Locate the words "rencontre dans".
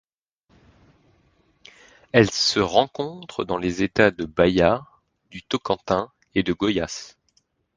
2.59-3.59